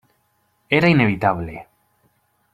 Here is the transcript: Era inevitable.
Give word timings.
Era 0.77 0.89
inevitable. 0.89 1.67